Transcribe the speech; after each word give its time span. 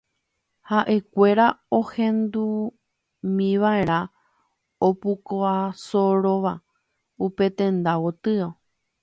ha'ekuéra 0.69 1.45
ohendúmiva'erã 1.79 3.99
opukasoróva 4.87 6.53
upe 7.25 7.45
tenda 7.57 7.93
gotyo 8.03 8.47